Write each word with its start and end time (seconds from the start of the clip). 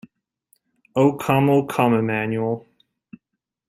O 0.95 1.13
come 1.13 1.51
O 1.51 1.63
come 1.67 1.93
Emmanuel. 1.99 2.65